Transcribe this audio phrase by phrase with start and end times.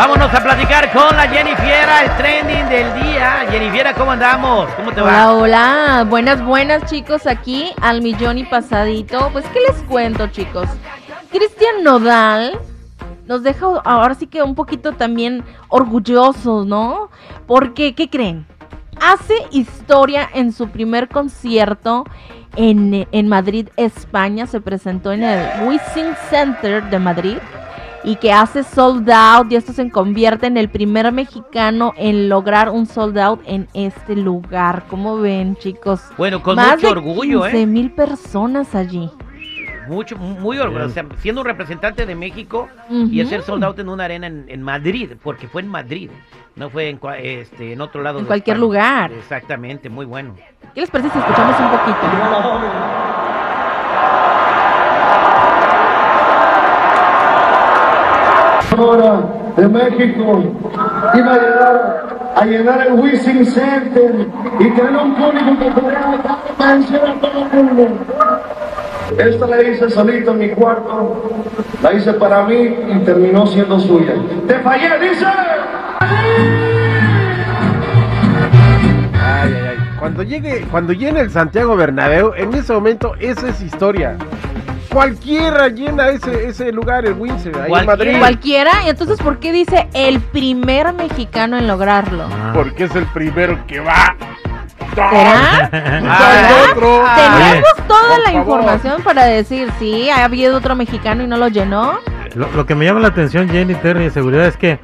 [0.00, 3.44] Vámonos a platicar con la Jennifiera, el trending del día.
[3.50, 4.66] Jennifiera, ¿cómo andamos?
[4.70, 5.30] ¿Cómo te va?
[5.30, 6.06] Hola, hola.
[6.08, 7.26] Buenas, buenas, chicos.
[7.26, 9.28] Aquí al millón y pasadito.
[9.30, 10.66] Pues, ¿qué les cuento, chicos?
[11.30, 12.58] Cristian Nodal
[13.26, 17.10] nos deja ahora sí que un poquito también orgullosos, ¿no?
[17.46, 18.46] Porque, ¿qué creen?
[19.02, 22.06] Hace historia en su primer concierto
[22.56, 24.46] en, en Madrid, España.
[24.46, 27.36] Se presentó en el Wissing Center de Madrid
[28.04, 32.70] y que hace sold out y esto se convierte en el primer mexicano en lograr
[32.70, 34.84] un sold out en este lugar.
[34.88, 36.00] ¿Cómo ven, chicos?
[36.16, 37.66] Bueno, con Más mucho de orgullo, 15 ¿eh?
[37.66, 39.10] mil personas allí.
[39.88, 40.86] Mucho, muy orgulloso.
[40.86, 44.44] O sea, siendo un representante de México y hacer sold out en una arena en,
[44.48, 46.10] en Madrid, porque fue en Madrid,
[46.54, 48.18] no fue en, este, en otro lado.
[48.18, 48.66] En de cualquier España.
[48.66, 49.12] lugar.
[49.12, 50.36] Exactamente, muy bueno.
[50.74, 53.06] ¿Qué les parece si escuchamos un poquito?
[58.80, 60.42] De México
[61.12, 64.26] iba a llegar a llenar el Wishing Center
[64.58, 66.18] y tener un público que pudiera
[66.56, 67.88] convencer a todo el mundo.
[69.18, 71.30] Esta la hice solito en mi cuarto,
[71.82, 74.14] la hice para mí y terminó siendo suya.
[74.48, 75.26] ¡Te fallé, dice!
[79.98, 84.16] Cuando llegue, cuando llene el Santiago Bernabéu, en ese momento esa es historia.
[84.92, 87.86] Cualquiera llena ese, ese lugar, el Windsor, ahí en.
[87.86, 88.18] Madrid.
[88.18, 92.28] Cualquiera, y entonces, ¿por qué dice el primer mexicano en lograrlo?
[92.52, 94.16] Porque es el primero que va.
[94.94, 95.70] ¿Será?
[95.72, 96.72] Hay ¿Será?
[96.72, 97.04] otro.
[97.14, 98.40] Tenemos toda la favor.
[98.40, 102.00] información para decir, sí, ha habido otro mexicano y no lo llenó.
[102.34, 104.80] Lo, lo que me llama la atención, Jenny Terry, de seguridad, es que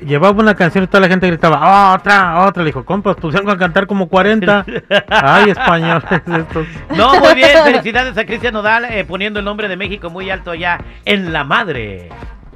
[0.00, 2.62] llevaba una canción y toda la gente gritaba, otra, otra.
[2.62, 4.64] Le dijo, compas, pusieron a cantar como 40.
[5.08, 6.66] Ay, españoles estos.
[6.96, 7.50] No, muy bien.
[7.64, 11.44] Felicidades a Cristian Nodal eh, poniendo el nombre de México muy alto allá en la
[11.44, 12.08] madre.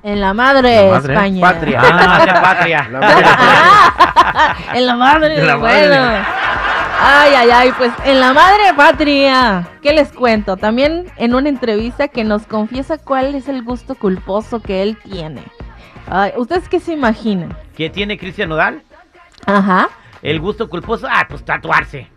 [0.02, 1.40] En la madre, La madre, España.
[1.40, 1.80] Patria.
[1.82, 1.92] Ah.
[2.06, 2.88] madre patria.
[2.90, 3.24] La madre.
[3.26, 5.96] Ah, en la madre, En la bueno.
[5.96, 6.24] madre.
[7.00, 9.68] Ay, ay, ay, pues en la madre patria.
[9.82, 10.56] ¿Qué les cuento?
[10.56, 15.42] También en una entrevista que nos confiesa cuál es el gusto culposo que él tiene.
[16.10, 17.56] Ay, ¿Ustedes qué se imaginan?
[17.76, 18.82] ¿Qué tiene Cristian Nodal?
[19.46, 19.88] Ajá,
[20.22, 21.06] El gusto culposo.
[21.10, 22.08] Ah, pues tatuarse.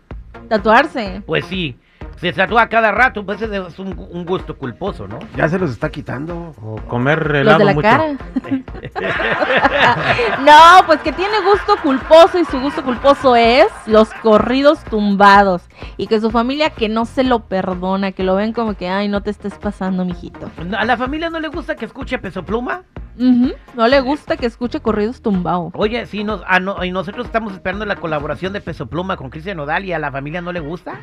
[0.48, 1.22] tatuarse.
[1.26, 1.76] Pues sí.
[2.16, 5.18] Se tatúa cada rato, pues ese es un, un gusto culposo, ¿no?
[5.36, 6.54] Ya se los está quitando.
[6.62, 7.88] O comer Los helado de la mucho.
[7.88, 8.04] cara.
[10.44, 15.62] no, pues que tiene gusto culposo y su gusto culposo es los corridos tumbados.
[15.96, 19.08] Y que su familia que no se lo perdona, que lo ven como que, ay,
[19.08, 20.48] no te estés pasando, mijito.
[20.76, 22.82] ¿A la familia no le gusta que escuche Peso Pluma?
[23.18, 25.72] Ujú, No le gusta que escuche corridos tumbados.
[25.74, 29.28] Oye, sí, nos, a no- y nosotros estamos esperando la colaboración de Peso Pluma con
[29.30, 31.00] Cristian Nodal y a la familia no le gusta.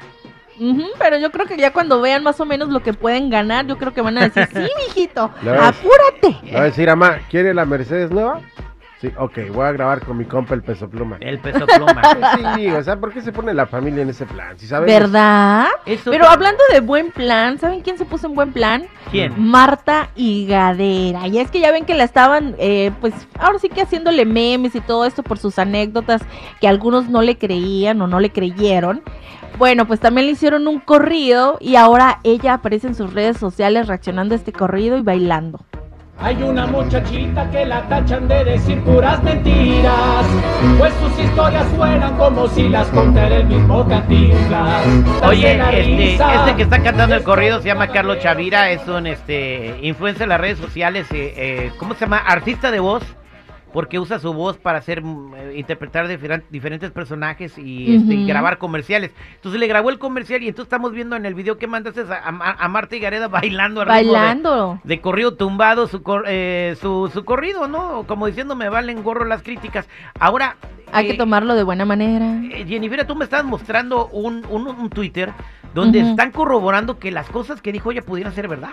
[0.60, 3.66] Ujú, pero yo creo que ya cuando vean más o menos lo que pueden ganar,
[3.68, 5.32] yo creo que van a decir, sí, mijito,
[5.62, 6.38] apúrate.
[6.42, 8.42] Voy a decir, mamá, ¿quiere la Mercedes nueva?
[9.02, 11.16] Sí, ok, voy a grabar con mi compa el peso pluma.
[11.22, 12.02] El Peso Pluma.
[12.20, 14.60] Pues sí, o sea, ¿por qué se pone la familia en ese plan?
[14.60, 15.68] Si ¿Verdad?
[15.86, 18.88] Eso Pero hablando de buen plan, ¿saben quién se puso en buen plan?
[19.10, 19.34] ¿Quién?
[19.38, 21.28] Marta Higadera.
[21.28, 24.76] Y es que ya ven que la estaban, eh, pues ahora sí que haciéndole memes
[24.76, 26.22] y todo esto por sus anécdotas
[26.60, 29.02] que algunos no le creían o no le creyeron.
[29.58, 33.88] Bueno, pues también le hicieron un corrido y ahora ella aparece en sus redes sociales
[33.88, 35.60] reaccionando a este corrido y bailando.
[36.22, 40.26] Hay una muchachita que la tachan de decir puras mentiras,
[40.78, 44.86] pues sus historias suenan como si las contara el mismo Cantinflas.
[45.24, 49.80] Oye, este, este que está cantando el corrido se llama Carlos Chavira, es un este
[49.82, 52.18] influencer en las redes sociales, eh, eh, ¿cómo se llama?
[52.18, 53.04] Artista de voz,
[53.74, 56.08] porque usa su voz para hacer mm, eh, interpretar
[56.50, 59.12] diferentes personajes y este, grabar comerciales.
[59.36, 62.16] Entonces le grabó el comercial y entonces estamos viendo en el video que mandaste a,
[62.16, 64.80] a- a Marta y Gareda bailando de- Bailando.
[64.84, 68.04] de corrido tumbado su, cor- eh, su, su corrido, ¿no?
[68.08, 69.88] Como diciendo, me valen gorro las críticas.
[70.20, 70.56] Ahora...
[70.92, 72.42] Hay que eh, tomarlo de buena manera.
[72.68, 75.32] Jennifer, tú me estás mostrando un, un, un Twitter
[75.76, 78.72] donde están corroborando que las cosas que dijo ella pudieran ser verdad.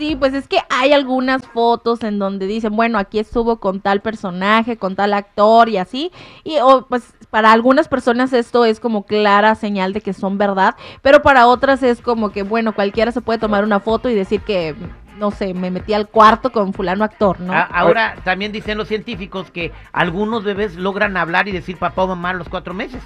[0.00, 4.00] Sí, pues es que hay algunas fotos en donde dicen, bueno, aquí estuvo con tal
[4.00, 6.10] personaje, con tal actor y así.
[6.42, 10.74] Y o, pues para algunas personas esto es como clara señal de que son verdad,
[11.02, 14.40] pero para otras es como que, bueno, cualquiera se puede tomar una foto y decir
[14.40, 14.74] que
[15.18, 17.52] no sé, me metí al cuarto con fulano actor, ¿no?
[17.52, 22.06] A- ahora también dicen los científicos que algunos bebés logran hablar y decir papá o
[22.08, 23.02] mamá a los cuatro meses.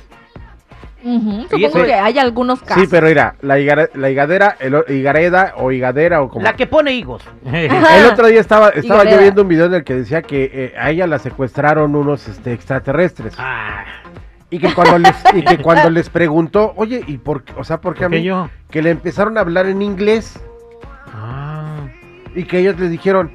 [1.04, 2.82] Supongo eso- que hay algunos casos.
[2.82, 6.42] Sí, pero mira, la, higare- la higadera, el, higareda o higadera o como...
[6.42, 7.22] La que pone higos.
[7.44, 10.74] El otro día estaba, estaba yo viendo un video en el que decía que eh,
[10.78, 13.34] a ella la secuestraron unos este, extraterrestres.
[13.38, 13.84] Ah,
[14.50, 17.52] Y que cuando les, y que cuando les preguntó, oye, ¿y por qué?
[17.58, 18.24] O sea, ¿por qué a ¿Por qué mí?
[18.24, 18.48] yo?
[18.70, 20.40] Que le empezaron a hablar en inglés
[21.12, 21.86] Ah,
[22.34, 23.32] y que ellos les dijeron,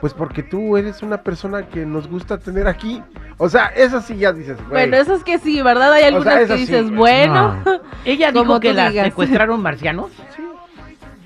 [0.00, 3.02] pues porque tú eres una persona que nos gusta tener aquí.
[3.38, 4.68] O sea, eso sí ya dices, güey.
[4.88, 5.92] Bueno, eso es que sí, ¿verdad?
[5.92, 7.62] Hay O algunas sea, que sí, dices, bueno.
[8.04, 9.06] ella Como dijo que la digas.
[9.06, 10.10] secuestraron marcianos.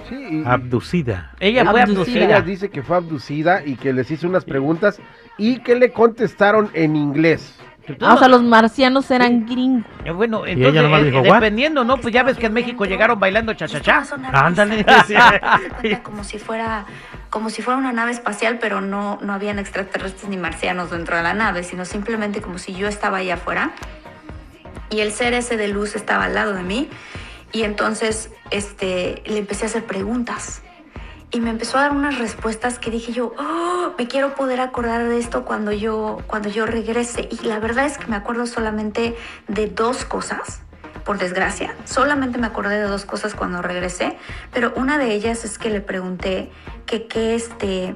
[0.08, 1.30] Sí, y abducida.
[1.40, 2.24] Ella fue Abducida.
[2.24, 5.00] ella dice que fue abducida y que les hizo unas preguntas
[5.38, 7.54] y que le contestaron en inglés.
[8.00, 9.86] Ah, o sea, los marcianos eran gringos.
[10.04, 11.96] Eh, Bueno, ella entonces, nomás eh, dijo, eh, dependiendo, ¿no?
[11.98, 14.02] Pues ya ves que en México llegaron bailando cha-cha-cha.
[14.32, 14.84] Ándale.
[16.02, 16.84] como si fuera
[17.32, 21.22] como si fuera una nave espacial, pero no, no habían extraterrestres ni marcianos dentro de
[21.22, 23.72] la nave, sino simplemente como si yo estaba ahí afuera
[24.90, 26.90] y el ser ese de luz estaba al lado de mí
[27.50, 30.60] y entonces este, le empecé a hacer preguntas
[31.30, 35.08] y me empezó a dar unas respuestas que dije yo, "Oh, me quiero poder acordar
[35.08, 37.30] de esto cuando yo, cuando yo regrese.
[37.30, 39.16] Y la verdad es que me acuerdo solamente
[39.48, 40.60] de dos cosas,
[41.04, 41.74] por desgracia.
[41.84, 44.16] Solamente me acordé de dos cosas cuando regresé,
[44.52, 46.50] pero una de ellas es que le pregunté
[46.86, 47.94] que qué este...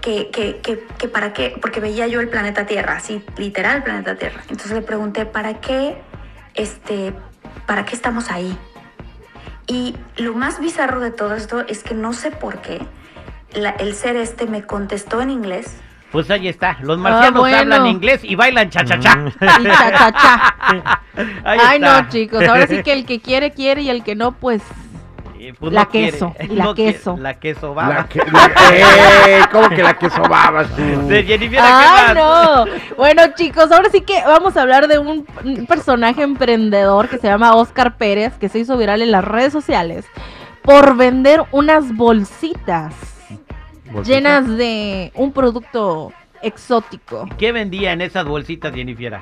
[0.00, 4.14] Que, que, que, que para qué, porque veía yo el planeta Tierra, así, literal planeta
[4.14, 4.40] Tierra.
[4.42, 6.00] Entonces le pregunté, ¿para qué,
[6.54, 7.12] este,
[7.66, 8.56] para qué estamos ahí?
[9.66, 12.80] Y lo más bizarro de todo esto es que no sé por qué
[13.52, 15.76] el ser este me contestó en inglés.
[16.12, 16.78] Pues ahí está.
[16.82, 17.56] Los marcianos Ah, bueno.
[17.58, 19.16] hablan inglés y bailan cha-cha-cha.
[19.16, 19.28] Mm.
[19.28, 20.54] Y cha, cha, cha.
[21.44, 22.02] Ahí Ay, está.
[22.02, 22.42] no, chicos.
[22.48, 24.62] Ahora sí que el que quiere, quiere y el que no, pues.
[25.40, 26.92] Eh, pues La no queso, y la No quiere.
[26.94, 27.16] queso.
[27.18, 27.94] La queso baba.
[27.94, 29.40] La que, la- ¡Eh!
[29.52, 30.82] ¿Cómo que la que sobabas tú?
[31.08, 32.14] De Jennifer, ¡Ay, ¿qué más?
[32.14, 32.64] no!
[32.96, 37.28] Bueno, chicos, ahora sí que vamos a hablar de un un personaje emprendedor que se
[37.28, 40.06] llama Oscar Pérez, que se hizo viral en las redes sociales
[40.62, 42.92] por vender unas bolsitas
[44.04, 46.12] llenas de un producto
[46.42, 47.28] exótico.
[47.38, 49.18] ¿Qué vendía en esas bolsitas, Jennifer?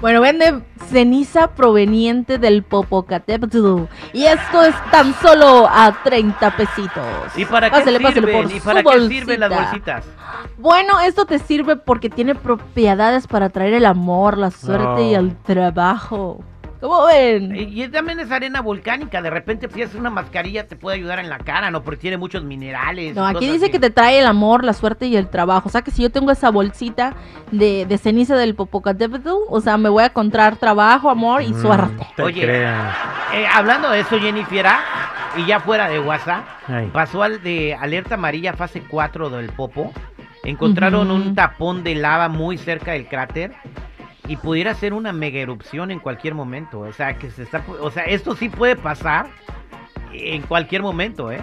[0.00, 0.60] Bueno, vende
[0.90, 3.84] ceniza proveniente del Popocatépetl.
[4.12, 7.04] Y esto es tan solo a 30 pesitos.
[7.36, 8.42] ¿Y para qué pásele sirven?
[8.42, 9.94] por ¿Y su para qué sirven las bolsita.
[9.94, 10.04] bolsitas?
[10.58, 15.34] Bueno, esto te sirve porque tiene propiedades para traer el amor, la suerte y el
[15.36, 16.40] trabajo.
[16.80, 17.54] ¿Cómo ven?
[17.56, 19.22] Y y también es arena volcánica.
[19.22, 21.82] De repente, si haces una mascarilla, te puede ayudar en la cara, ¿no?
[21.82, 23.14] Porque tiene muchos minerales.
[23.16, 23.72] No, aquí dice así.
[23.72, 25.68] que te trae el amor, la suerte y el trabajo.
[25.68, 27.14] O sea que si yo tengo esa bolsita
[27.50, 31.62] de, de ceniza del Popocatépetl, o sea, me voy a encontrar trabajo, amor y Mm,
[31.62, 32.06] suerte.
[32.16, 32.42] te Oye.
[32.42, 32.94] creas.
[33.34, 34.66] Eh, hablando de eso, Jennifer,
[35.36, 36.90] y ya fuera de WhatsApp, Ay.
[36.92, 39.92] pasó al de alerta amarilla fase 4 del Popo.
[40.44, 43.52] Encontraron un tapón de lava muy cerca del cráter
[44.28, 46.80] y pudiera ser una mega erupción en cualquier momento.
[46.80, 49.26] O sea, que se está, o sea, esto sí puede pasar
[50.12, 51.40] en cualquier momento, ¿eh?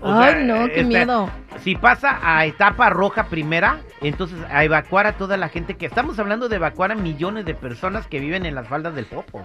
[0.00, 1.30] O sea, Ay, no, qué esta- miedo.
[1.60, 6.18] Si pasa a etapa roja primera, entonces a evacuar a toda la gente que estamos
[6.18, 9.42] hablando de evacuar a millones de personas que viven en las faldas del Popo.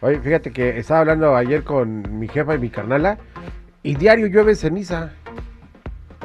[0.00, 3.18] Oye, fíjate que estaba hablando ayer con mi jefa y mi carnala
[3.84, 5.12] y diario llueve ceniza.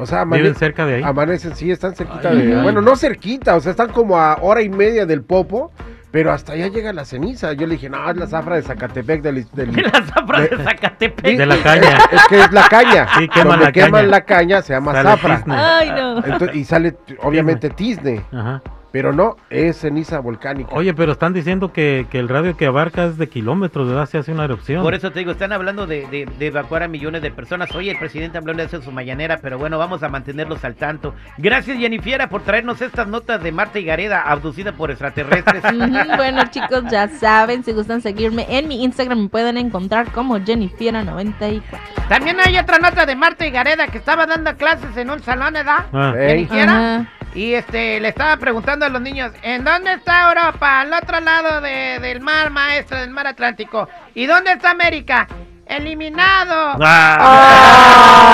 [0.02, 1.04] O sea, amane- ¿Viven cerca de ahí?
[1.04, 2.56] amanecen, sí, están cerquita Ay, de...
[2.58, 2.64] ay.
[2.64, 5.72] Bueno, no cerquita, o sea, están como a hora y media del Popo,
[6.12, 7.54] pero hasta allá llega la ceniza.
[7.54, 9.46] Yo le dije, no, es la zafra de Zacatepec del...
[9.54, 11.38] del- La zafra de De- Zacatepec.
[11.38, 11.98] De la caña.
[12.12, 13.08] Es que es la caña.
[13.18, 14.08] Sí, queman Donde la queman caña.
[14.08, 15.44] la caña se llama Sale zafra.
[15.48, 16.18] Ay, no.
[16.26, 18.22] Entonces, y sale, obviamente, tizne.
[18.34, 18.62] Ajá.
[18.92, 20.72] Pero no, es ceniza volcánica.
[20.76, 24.06] Oye, pero están diciendo que, que el radio que abarca es de kilómetros, ¿verdad?
[24.06, 24.84] Si hace una erupción.
[24.84, 27.74] Por eso te digo, están hablando de, de- de evacuar a millones de personas.
[27.74, 30.76] Oye, el presidente habló de eso en su mañanera, pero bueno, vamos a mantenerlos al
[30.76, 31.16] tanto.
[31.38, 35.64] Gracias, Jennifer, por traernos estas notas de Marta y Gareda, abducida por extraterrestres.
[36.18, 41.62] Bueno, chicos, ya saben, si gustan seguirme en mi Instagram, me pueden encontrar como Jennifiera94.
[42.10, 45.54] También hay otra nota de Marta y Gareda que estaba dando clases en un salón,
[45.54, 45.86] ¿verdad?
[45.94, 47.06] Ah.
[47.34, 50.82] Y este, le estaba preguntando a los niños, ¿en dónde está Europa?
[50.82, 53.88] Al otro lado de- del mar, maestra, del mar Atlántico.
[54.14, 55.28] ¿Y dónde está América?
[55.66, 56.78] Eliminado.
[56.82, 58.28] Ah.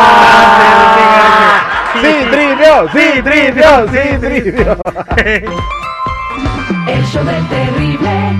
[1.93, 2.89] ¡Sí, trivio!
[2.91, 3.87] ¡Sí, trivio!
[3.91, 4.77] ¡Sí, trivio!
[6.87, 8.33] El show del terrible.